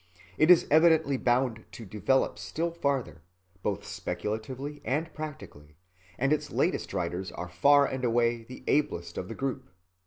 [0.39, 3.21] It is evidently bound to develop still farther,
[3.61, 5.77] both speculatively and practically,
[6.17, 9.69] and its latest writers are far and away the ablest of the group.